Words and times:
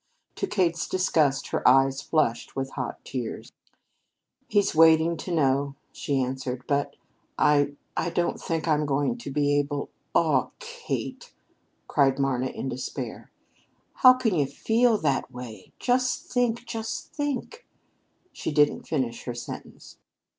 To 0.37 0.47
Kate's 0.47 0.87
disgust, 0.87 1.49
her 1.49 1.67
eyes 1.67 2.01
flushed 2.01 2.55
with 2.55 2.71
hot 2.71 3.05
tears. 3.05 3.51
"He's 4.47 4.73
waiting 4.73 5.15
to 5.17 5.31
know," 5.31 5.75
she 5.93 6.19
answered. 6.19 6.63
"But 6.65 6.95
I 7.37 7.75
I 7.95 8.09
don't 8.09 8.41
think 8.41 8.67
I'm 8.67 8.87
going 8.87 9.19
to 9.19 9.29
be 9.29 9.55
able" 9.59 9.91
"Oh, 10.15 10.53
Kate!" 10.57 11.31
cried 11.87 12.17
Marna 12.17 12.47
in 12.47 12.67
despair. 12.67 13.29
"How 13.93 14.13
can 14.15 14.33
you 14.33 14.47
feel 14.47 14.97
that 14.97 15.31
way? 15.31 15.71
Just 15.77 16.25
think 16.31 16.65
just 16.65 17.13
think" 17.13 17.67
she 18.33 18.51
didn't 18.51 18.87
finish 18.87 19.25
her 19.25 19.35
sentence. 19.35 19.99